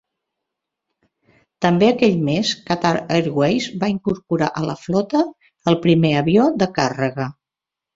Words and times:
També 1.65 1.89
aquell 1.91 2.17
més, 2.31 2.55
Qatar 2.71 2.95
Airways 3.19 3.71
va 3.85 3.93
incorporar 3.95 4.51
a 4.51 4.67
la 4.73 4.81
flota 4.89 5.27
el 5.75 5.83
primer 5.89 6.17
avió 6.27 6.53
de 6.65 6.75
càrrega. 6.85 7.35